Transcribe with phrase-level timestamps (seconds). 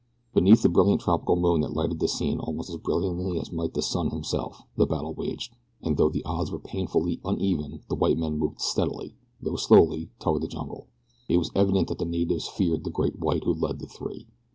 [0.33, 3.83] Beneath the brilliant tropic moon that lighted the scene almost as brilliantly as might the
[3.83, 8.39] sun himself the battle waged, and though the odds were painfully uneven the white men
[8.39, 10.87] moved steadily, though slowly, toward the jungle.
[11.29, 14.25] It was evident that the natives feared the giant white who led the three.